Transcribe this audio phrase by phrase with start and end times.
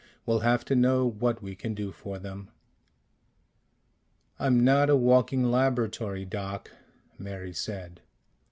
[0.25, 2.49] We'll have to know what we can do for them."
[4.39, 6.71] "I'm not a walking laboratory, Doc,"
[7.19, 8.01] Mary said.